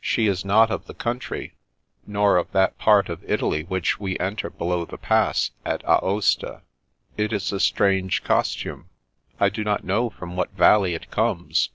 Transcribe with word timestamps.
She 0.00 0.28
is 0.28 0.44
not 0.44 0.70
of 0.70 0.86
the 0.86 0.94
country, 0.94 1.56
nor 2.06 2.36
of 2.36 2.52
that 2.52 2.78
part 2.78 3.08
of 3.08 3.28
Italy 3.28 3.64
which 3.64 3.98
we 3.98 4.16
enter 4.20 4.48
below 4.48 4.84
the 4.84 4.96
Pass, 4.96 5.50
at 5.64 5.82
Aosta. 5.84 6.62
It 7.16 7.32
is 7.32 7.52
a 7.52 7.58
strange 7.58 8.22
costume. 8.22 8.90
I 9.40 9.48
do 9.48 9.64
not 9.64 9.82
know 9.82 10.08
from 10.08 10.36
what 10.36 10.52
valley 10.52 10.94
it 10.94 11.10
comes." 11.10 11.70